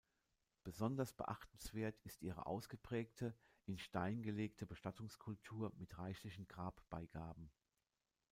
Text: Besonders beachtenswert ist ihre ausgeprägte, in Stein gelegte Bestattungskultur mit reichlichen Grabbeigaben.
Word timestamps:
Besonders 0.63 1.13
beachtenswert 1.13 1.99
ist 2.05 2.23
ihre 2.23 2.47
ausgeprägte, 2.47 3.35
in 3.67 3.77
Stein 3.77 4.23
gelegte 4.23 4.65
Bestattungskultur 4.65 5.71
mit 5.77 5.95
reichlichen 5.99 6.47
Grabbeigaben. 6.47 7.51